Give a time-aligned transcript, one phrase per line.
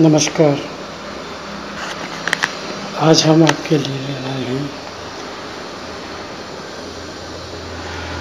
[0.00, 0.60] नमस्कार।
[2.98, 4.70] आज हम आपके लिए आए हैं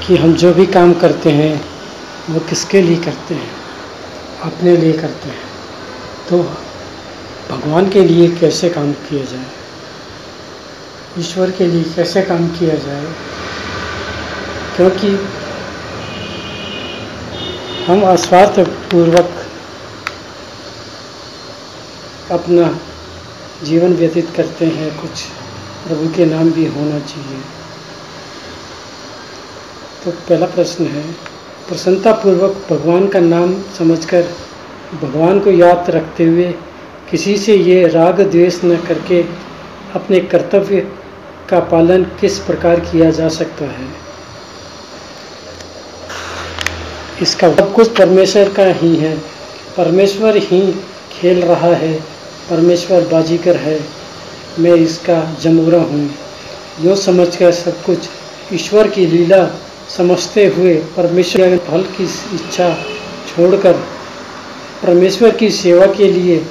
[0.07, 1.65] कि हम जो भी काम करते हैं,
[2.29, 3.51] वो किसके लिए करते हैं?
[4.43, 5.41] अपने लिए करते हैं।
[6.29, 6.37] तो
[7.49, 9.45] भगवान के लिए कैसे काम किया जाए?
[11.19, 13.05] ईश्वर के लिए कैसे काम किया जाए?
[14.75, 15.07] क्योंकि
[17.87, 19.42] हम अस्वार्थ पूर्वक
[22.31, 22.79] अपना
[23.63, 25.21] जीवन व्यतीत करते हैं। कुछ
[25.87, 27.39] प्रभु के नाम भी होना चाहिए।
[30.05, 31.11] तो पहला प्रश्न है
[31.67, 34.21] प्रसन्नता पूर्वक भगवान का नाम समझकर
[35.01, 36.53] भगवान को याद रखते हुए
[37.11, 39.21] किसी से ये राग द्वेष न करके
[39.93, 40.81] अपने कर्तव्य
[41.49, 43.87] का पालन किस प्रकार किया जा सकता है?
[47.21, 49.17] इसका सब कुछ परमेश्वर का ही है।
[49.77, 50.71] परमेश्वर ही
[51.11, 52.12] खेल रहा है।
[52.49, 53.79] परमेश्वर बाजीगर है,
[54.59, 56.09] मैं इसका जमूरा हूँ।
[56.81, 57.97] यो समझकर सब कुछ
[58.53, 59.47] ईश्वर की लीला
[59.97, 62.73] समझते हुए परमेश्वर फल की इच्छा
[63.27, 63.73] छोड़कर
[64.83, 66.45] परमेश्वर की सेवा के लिए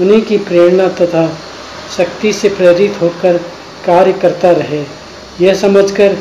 [0.00, 1.38] उन्हीं की प्रेरणा तथा
[1.96, 3.36] शक्ति से प्रेरित होकर
[3.86, 4.84] कार्य करता रहे।
[5.40, 6.16] यह समझकर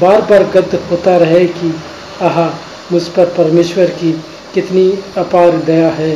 [0.00, 1.74] बार बार गद्द होता रहे कि,
[2.22, 2.50] आह,
[2.92, 4.12] मुझ पर परमेश्वर की
[4.54, 6.14] कितनी अपार दया है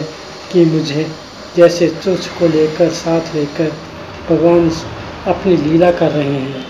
[0.52, 1.06] कि मुझे
[1.56, 3.72] जैसे तुझ को लेकर, साथ लेकर
[4.30, 4.70] भगवान
[5.26, 6.66] अपनी लीला कर रहे हैं।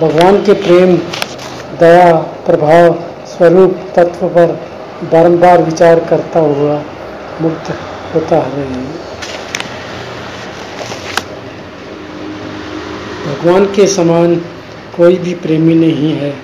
[0.00, 0.96] भगवान के प्रेम,
[1.80, 4.46] दया, प्रभाव स्वरूप तत्व पर
[5.12, 6.82] बारंबार विचार करता हुआ
[7.40, 7.70] मुक्त
[8.14, 8.92] होता हैं।
[13.26, 14.36] भगवान के समान
[14.96, 16.34] कोई भी प्रेमी नहीं है।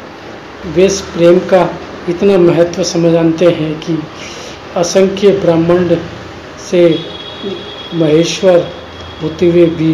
[0.75, 1.71] वे इस प्रेम का
[2.09, 3.99] इतना महत्व समझाते हैं कि
[4.77, 5.97] असंख्य ब्राह्मण
[6.71, 7.14] से
[7.95, 8.59] महेश्वर,
[9.23, 9.93] होते हुए भी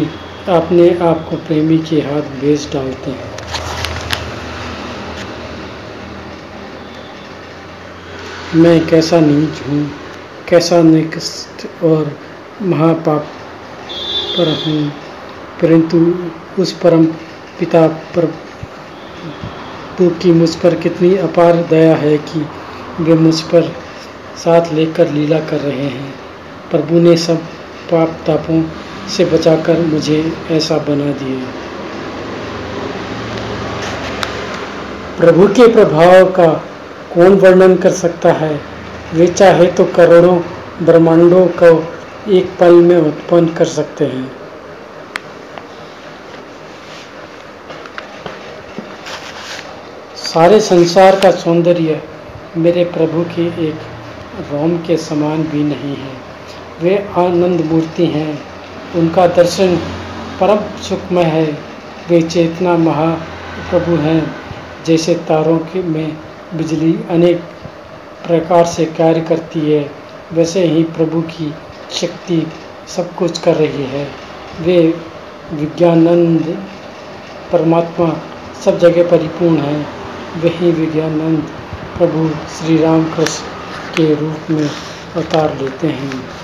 [0.49, 3.29] अपने आप को प्रेमी के हाथ बेच डालते हैं।
[8.55, 9.91] मैं कैसा नीच हूँ,
[10.49, 12.11] कैसा निकृष्ट और
[12.61, 13.27] महापाप
[14.37, 14.89] पर हूँ,
[15.61, 15.97] परंतु
[16.61, 17.05] उस परम
[17.59, 18.25] पिता पर
[20.01, 22.45] की मुझ पर कितनी अपार दया है कि
[22.99, 23.71] वे मुझ पर
[24.37, 26.13] साथ लेकर लीला कर रहे हैं।
[26.71, 27.41] प्रभु ने सब
[27.91, 28.63] पाप तापों
[29.09, 31.39] से बचाकर मुझे ऐसा बना दिया
[35.17, 36.51] प्रभु के प्रभाव का
[37.13, 38.59] कौन वर्णन कर सकता है?
[39.13, 40.37] वे चाहे तो करोड़ों
[40.81, 41.71] ब्रह्मांडों को
[42.31, 44.31] एक पल में उत्पन्न कर सकते हैं।
[50.15, 52.01] सारे संसार का सौंदर्य
[52.57, 53.79] मेरे प्रभु की एक
[54.51, 56.30] रोम के समान भी नहीं है।
[56.81, 58.43] वे आनंद मूर्ति हैं।
[58.95, 59.75] उनका दर्शन
[60.39, 61.71] परम सुखमय है।
[62.09, 64.35] वे चेतना महाप्रभु हैं,
[64.85, 66.17] जैसे तारों के में
[66.53, 67.39] बिजली अनेक
[68.27, 69.91] प्रकार से कार्य करती है,
[70.33, 71.53] वैसे ही प्रभु की
[71.91, 72.47] शक्ति
[72.87, 74.11] सब कुछ कर रही है।
[74.61, 74.93] वे
[75.53, 76.65] विज्ञानंद,
[77.51, 78.15] परमात्मा
[78.65, 79.87] सब जगह परिपूर्ण हैं।
[80.37, 81.39] वही विज्ञानंद
[81.97, 83.43] प्रभु श्री राम कृष्ण
[83.97, 84.69] के रूप में
[85.15, 86.40] अवतार लेते हैं।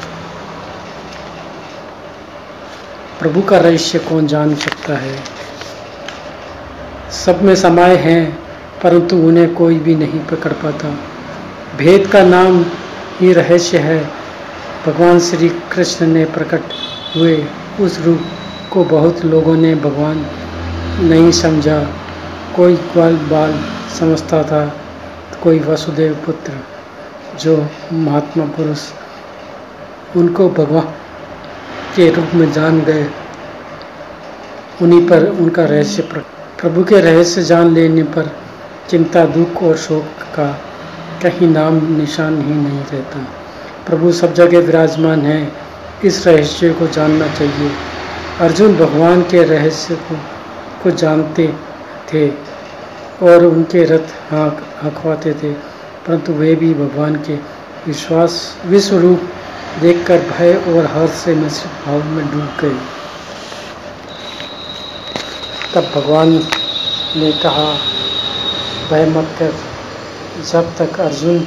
[3.19, 5.19] प्रभु का रहस्य कौन जान सकता है?
[7.11, 8.39] सब में समाये हैं,
[8.83, 10.95] परंतु उन्हें कोई भी नहीं पकड़ पाता।
[11.77, 12.65] भेद का नाम
[13.19, 14.09] ही रहस्य है।
[14.85, 16.61] भगवान श्री कृष्ण ने प्रकट
[17.15, 17.45] हुए
[17.79, 18.21] उस रूप
[18.71, 20.25] को बहुत लोगों ने भगवान
[20.99, 21.87] नहीं समझा।
[22.55, 23.63] कोई ग्वाल बाल
[23.99, 24.75] समझता था,
[25.43, 26.53] कोई वसुदेव पुत्र
[27.39, 28.79] जो महात्मा पुरुष,
[30.15, 30.93] उनको भगवान
[31.97, 33.05] के रूप में जान गए।
[34.81, 36.01] उन्हीं पर उनका रहस्य
[36.61, 38.31] प्रभु के रहस्य जान लेने पर
[38.89, 40.47] चिंता, दुख और शोक का
[41.23, 43.19] कहीं नाम निशान ही नहीं रहता।
[43.87, 45.67] प्रभु सब जगह विराजमान है।
[46.05, 47.71] इस रहस्य को जानना चाहिए।
[48.39, 50.15] अर्जुन भगवान के रहस्य को
[50.83, 51.47] को जानते
[52.13, 52.27] थे
[53.23, 55.53] और उनके रथ हाँक, हकवाते थे,
[56.05, 57.35] परंतु वे भी भगवान के
[57.87, 59.21] विश्वास विश्व रूप
[59.79, 62.79] देखकर भय और हर्ष से मिश्रित भाव में डूब गई।
[65.73, 66.29] तब भगवान
[67.15, 67.65] ने कहा,
[68.89, 69.53] भय मत कर।
[70.43, 71.39] जब तक अर्जुन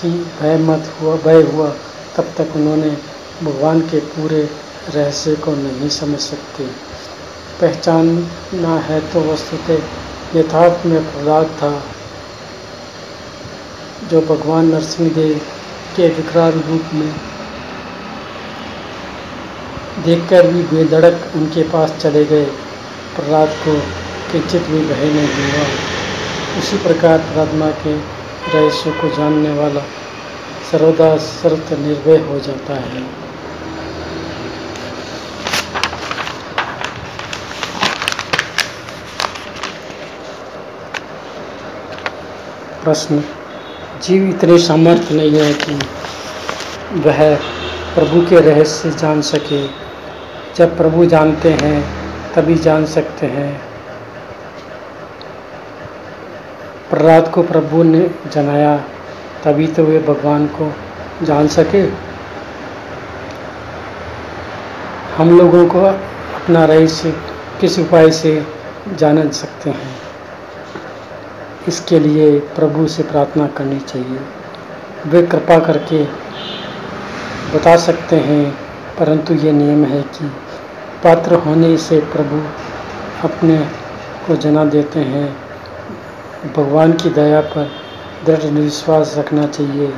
[0.00, 0.10] की
[0.40, 1.68] भय मत हुआ, भय हुआ,
[2.16, 2.90] तब तक उन्होंने
[3.42, 4.42] भगवान के पूरे
[4.94, 6.64] रहस्य को नहीं समझ सकते।
[7.60, 11.72] पहचानना है तो वस्तुतः यथार्थ में प्रहलाद था,
[14.10, 15.40] जो भगवान नरसिंह देव
[15.96, 17.29] के विकराल रूप में
[19.98, 22.44] देखकर भी बेधड़क उनके पास चले गए।
[23.16, 23.74] प्रहलाद को
[24.32, 25.64] किंचित भी भय नहीं हुआ।
[26.58, 27.96] उसी प्रकार प्रार्थना के
[28.54, 29.80] रहस्य को जानने वाला
[30.70, 33.02] सर्वदा सर्वत निर्भय हो जाता है।
[42.84, 43.24] प्रश्न,
[44.02, 45.74] जीव इतने सामर्थ्य नहीं है कि
[46.92, 47.34] वह
[47.94, 49.79] प्रभु के रहस्य जान सके।
[50.60, 51.84] जब प्रभु जानते हैं,
[52.34, 53.60] तभी जान सकते हैं।
[56.90, 58.76] प्रहलाद को प्रभु ने जनाया,
[59.44, 60.72] तभी तो वे भगवान को
[61.22, 61.82] जान सके।
[65.16, 67.14] हम लोगों को अपना रहस्य
[67.60, 68.46] किस उपाय से
[68.96, 69.96] जान सकते हैं?
[71.68, 74.20] इसके लिए प्रभु से प्रार्थना करनी चाहिए।
[75.06, 76.04] वे कृपा करके
[77.54, 78.58] बता सकते हैं,
[78.98, 80.32] परंतु ये नियम है कि
[81.04, 82.42] पात्र होने से प्रभु
[83.28, 83.58] अपने
[84.26, 85.36] को जना देते हैं।
[86.56, 87.70] भगवान की दया पर
[88.26, 89.92] दृढ़ विश्वास रखना चाहिए।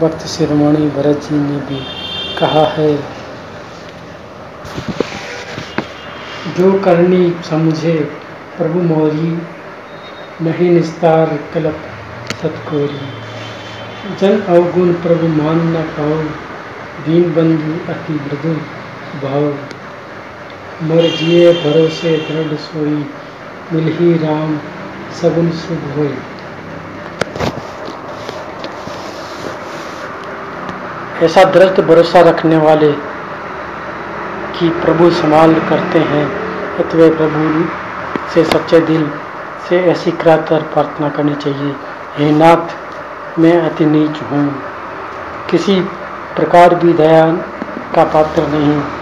[0.00, 1.76] वक्त शिरोमणि भरत जी ने भी
[2.38, 2.96] कहा है।
[6.58, 7.96] जो करनी समझे,
[8.58, 9.42] प्रभु मोरी,
[10.44, 11.76] नहीं निस्तार कलप
[12.42, 13.00] सतकोरी
[14.20, 16.22] जन अवगुण प्रभु मान न पाओ,
[17.04, 18.54] दीन बंधु अति मृदु
[19.26, 19.56] भाव।
[20.82, 23.06] मर जिए भरोसे दृढ़ सोई
[23.72, 24.58] मिलही राम
[25.22, 26.18] सगुन शुभ होई।
[31.22, 32.92] ऐसा दृढ़ भरोसा रखने वाले
[34.58, 36.26] कि प्रभु संभाल करते हैं,
[36.78, 37.64] अतवे प्रभु
[38.34, 39.10] से सच्चे दिल
[39.68, 41.74] से ऐसी करातर प्रार्थना करनी चाहिए।
[42.16, 42.74] हे नाथ,
[43.38, 44.62] मैं अति नीच हूँ।
[45.50, 45.80] किसी
[46.36, 47.26] प्रकार भी दया
[47.94, 49.01] का पात्र नहीं।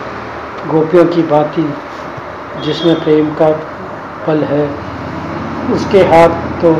[0.68, 1.62] गोपियों की भांति
[2.64, 3.50] जिसमें प्रेम का
[4.24, 4.64] फल है,
[5.74, 6.72] उसके हाथ तो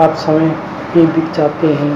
[0.00, 0.54] आप समय
[0.94, 1.94] ही बिक जाते हैं।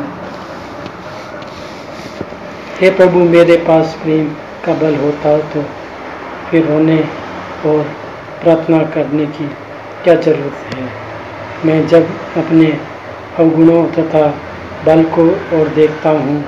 [2.81, 4.27] हे प्रभु, मेरे पास प्रेम
[4.65, 5.63] का बल होता तो
[6.51, 6.99] फिर होने
[7.67, 7.83] और
[8.43, 9.47] प्रार्थना करने की
[10.05, 10.89] क्या ज़रूरत है?
[11.65, 12.67] मैं जब अपने
[13.39, 14.27] अवगुणों तथा
[14.87, 16.43] बल को और देखता हूँ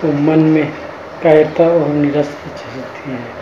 [0.00, 0.66] तो मन में
[1.22, 3.37] कायरता और निरस्त चलती है।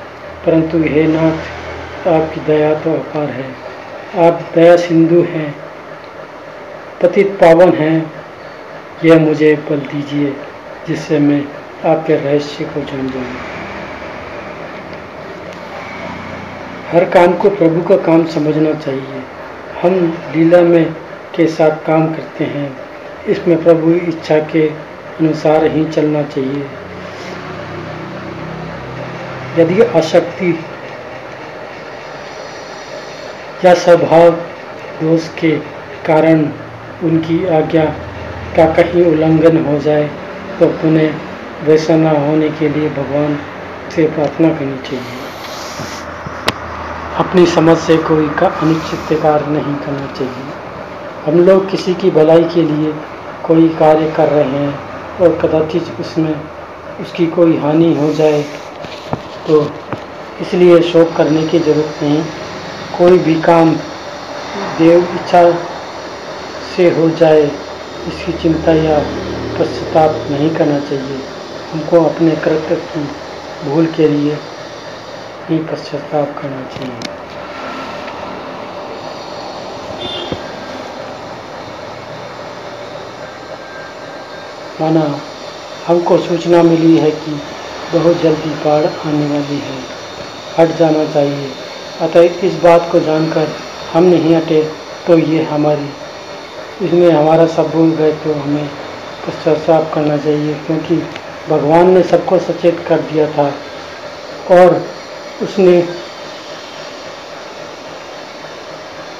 [0.47, 3.55] परंतु हे नाथ, आपकी दया तो अपार है।
[4.27, 5.55] आप दया सिंधु हैं,
[7.03, 8.13] पतित पावन हैं।
[9.05, 10.37] यह मुझे बल दीजिए,
[10.89, 11.45] जिससे मैं
[11.85, 13.25] आपके रहस्य को जान जाऊँ।
[16.91, 19.23] हर काम को प्रभु का काम समझना चाहिए।
[19.83, 20.85] हम लीला में
[21.37, 22.77] के साथ काम करते हैं।
[23.29, 24.69] इसमें प्रभु इच्छा के
[25.21, 26.67] अनुसार ही चलना चाहिए।
[29.59, 30.51] यदि अशक्ति
[33.65, 34.31] या स्वभाव
[35.01, 35.51] दोष के
[36.07, 36.45] कारण
[37.05, 37.85] उनकी आज्ञा
[38.57, 40.09] का कहीं उल्लंघन हो जाए
[40.59, 43.39] तो पुनः वैसा न होने के लिए भगवान
[43.95, 45.25] से प्रार्थना करनी चाहिए।
[47.19, 50.53] अपनी समझ से कोई का अनुचित कार्य नहीं करना चाहिए।
[51.27, 52.93] हम लोग किसी की भलाई के लिए
[53.45, 56.35] कोई कार्य कर रहे हैं और कदाचित उसमें
[57.01, 58.45] उसकी कोई हानि हो जाए
[59.49, 59.61] तो
[60.41, 62.23] इसलिए शोक करने की ज़रूरत नहीं।
[62.99, 63.75] कोई भी काम
[64.79, 65.43] देव इच्छा
[66.77, 67.43] से हो जाए,
[68.09, 68.99] इसकी चिंता या
[69.59, 71.19] पश्चाताप नहीं करना चाहिए।
[71.73, 73.01] हमको अपने कृत्य की
[73.65, 74.35] भूल के लिए
[75.49, 77.15] ही पश्चाताप करना चाहिए।
[84.81, 85.05] माना
[85.87, 87.41] हमको सूचना मिली है कि
[87.93, 89.79] बहुत जल्दी बाढ़ आने वाली है।
[90.59, 91.51] हट जाना चाहिए।
[92.01, 93.49] अतः इस बात को जानकर
[93.93, 94.63] हम नहीं हटे
[95.07, 95.89] तो ये हमारी,
[96.83, 98.69] इसमें हमारा सब भूल गए तो हमें
[99.27, 100.97] पश्चाताप करना चाहिए, क्योंकि
[101.49, 103.47] भगवान ने सबको सचेत कर दिया था
[104.57, 104.83] और
[105.43, 105.81] उसने,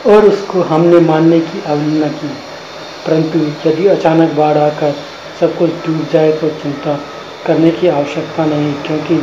[0.07, 2.29] और उसको हमने मानने की अवहेलना की।
[3.07, 4.95] परंतु यदि अचानक बाढ़ आकर
[5.41, 6.99] सब कुछ डूब जाए तो चिंता
[7.47, 9.17] करने की आवश्यकता नहीं, क्योंकि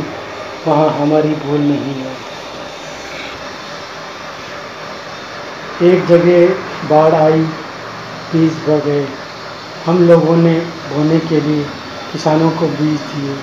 [0.66, 2.12] वहाँ हमारी भूल नहीं है।
[5.82, 7.40] एक जगह बाढ़ आई,
[8.32, 9.06] बीज बह गए।
[9.86, 10.54] हम लोगों ने
[10.90, 11.64] बोने के लिए
[12.12, 13.34] किसानों को बीज दिए।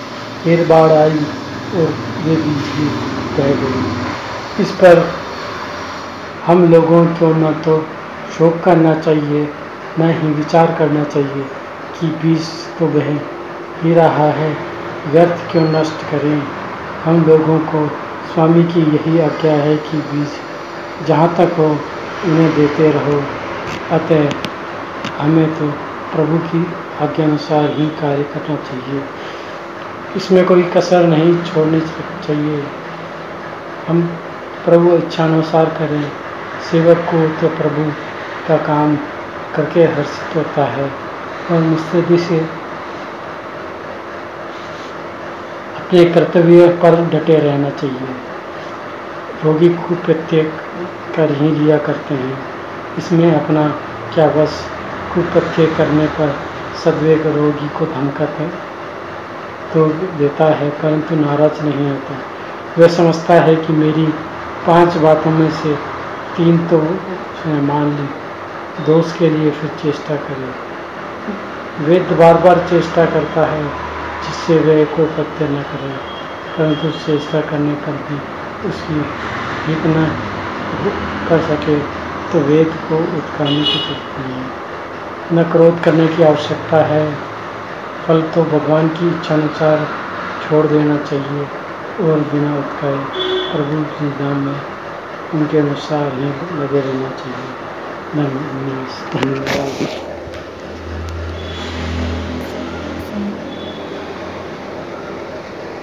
[0.44, 1.20] फिर बाढ़ आई
[1.76, 1.94] और
[2.28, 2.88] ये बीज भी
[3.38, 5.04] बह गए। इस पर
[6.46, 7.78] हम लोगों को न तो
[8.38, 9.48] शोक करना चाहिए,
[10.00, 11.46] न ही विचार करना चाहिए
[12.00, 12.48] कि बीज
[12.80, 13.10] तो बह
[13.84, 14.71] ही रहा है।
[15.08, 16.41] व्यर्थ क्यों नष्ट करें?
[17.05, 17.88] हम लोगों को
[18.34, 20.27] स्वामी की यही आज्ञा है कि बीज
[21.08, 21.67] जहाँ तक हो,
[22.25, 23.24] उन्हें देते रहो।
[23.91, 24.29] अतः
[25.24, 25.67] हमें तो
[26.15, 26.65] प्रभु की
[27.01, 29.03] आज्ञा अनुसार ही कार्य करना चाहिए।
[30.15, 31.79] इसमें कोई कसर नहीं छोड़नी
[32.27, 32.63] चाहिए।
[33.88, 34.01] हम
[34.65, 36.12] प्रभु इच्छानुसार करें।
[36.72, 37.91] सेवक को तो प्रभु
[38.48, 38.96] का काम
[39.55, 40.91] करके हर्षित होता है
[41.51, 42.61] और मुस्तैदी से
[45.92, 48.14] अपने कर्तव्य पर डटे रहना चाहिए।
[49.46, 50.54] रोगी को प्रत्येक
[51.16, 52.38] कर ही लिया करते हैं।
[52.98, 53.68] इसमें अपना
[54.14, 54.64] क्या बस
[55.16, 56.36] कुप्रत्यय करने पर
[56.84, 58.48] सदवेग रोगी को धमकत है।
[59.74, 62.18] तो देता है, परंतु नाराज़ नहीं होता।
[62.78, 64.06] वह समझता है कि मेरी
[64.68, 65.76] पाँच बातों में से
[66.38, 66.82] तीन तो
[67.48, 68.10] मान ली।
[68.86, 70.52] दोष के लिए फिर चेष्टा करे।
[71.84, 73.91] वेद बार बार चेष्टा करता है।
[74.24, 75.96] जिससे वह को प्रत्यय न करें,
[76.58, 78.18] परंतु चेष्टा करने पर भी
[78.70, 79.00] उसकी
[79.68, 80.06] हित न
[81.30, 81.78] कर सके
[82.32, 84.60] तो वेद को उत्काने की ज़रूरत नहीं है।
[85.34, 87.06] न क्रोध करने की आवश्यकता है।
[88.08, 89.86] फल तो भगवान की इच्छानुसार
[90.44, 91.46] छोड़ देना चाहिए
[92.01, 92.98] और बिना उत्काए
[93.51, 94.56] प्रभु की में
[95.34, 97.70] उनके अनुसार ही लगे रहना चाहिए।
[99.13, 100.11] धन्यवाद।